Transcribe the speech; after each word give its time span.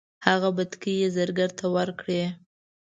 هغه 0.27 0.49
بتکۍ 0.57 0.93
یې 1.01 1.09
زرګر 1.15 1.49
ته 1.59 1.65
ورکړې. 1.75 2.23